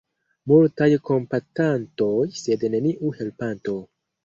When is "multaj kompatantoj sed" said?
0.51-2.67